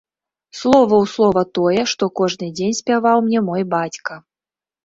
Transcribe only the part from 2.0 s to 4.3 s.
кожны дзень спяваў мне мой бацька.